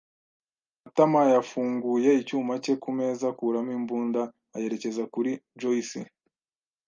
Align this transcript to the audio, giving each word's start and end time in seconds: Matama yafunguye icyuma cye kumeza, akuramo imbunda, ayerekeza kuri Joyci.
Matama 0.83 1.21
yafunguye 1.35 2.09
icyuma 2.21 2.53
cye 2.63 2.73
kumeza, 2.83 3.23
akuramo 3.31 3.71
imbunda, 3.79 4.21
ayerekeza 4.55 5.03
kuri 5.13 5.31
Joyci. 5.59 5.99